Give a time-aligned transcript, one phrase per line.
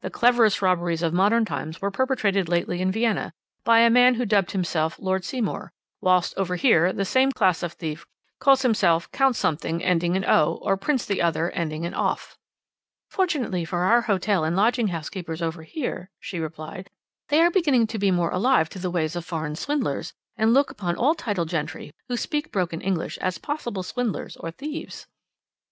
[0.00, 3.32] "The cleverest robberies of modern times were perpetrated lately in Vienna
[3.62, 7.74] by a man who dubbed himself Lord Seymour; whilst over here the same class of
[7.74, 8.04] thief
[8.40, 12.36] calls himself Count Something ending in 'o,' or Prince the other, ending in 'off.'"
[13.08, 16.90] "Fortunately for our hotel and lodging house keepers over here," she replied,
[17.28, 20.72] "they are beginning to be more alive to the ways of foreign swindlers, and look
[20.72, 25.06] upon all titled gentry who speak broken English as possible swindlers or thieves."